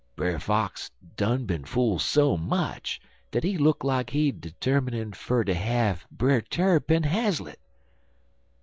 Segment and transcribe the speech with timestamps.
[0.15, 5.53] Brer Fox done been fool so much dat he look like he termin' fer ter
[5.53, 7.59] have Brer Tarrypin haslett.